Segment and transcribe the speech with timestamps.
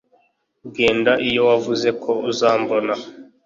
[0.75, 2.93] genda iyo wavuze ko uzambona